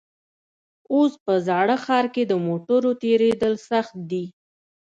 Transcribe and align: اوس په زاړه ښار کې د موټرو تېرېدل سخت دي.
اوس 0.93 1.13
په 1.25 1.33
زاړه 1.47 1.75
ښار 1.85 2.05
کې 2.13 2.23
د 2.27 2.33
موټرو 2.47 2.91
تېرېدل 3.03 3.53
سخت 3.69 3.95
دي. 4.11 4.25